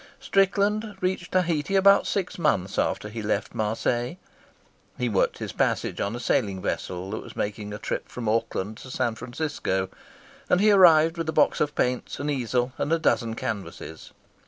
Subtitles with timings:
[0.19, 4.15] Strickland reached Tahiti about six months after he left Marseilles.
[4.97, 8.77] He worked his passage on a sailing vessel that was making the trip from Auckland
[8.77, 9.89] to San Francisco,
[10.49, 14.11] and he arrived with a box of paints, an easel, and a dozen canvases.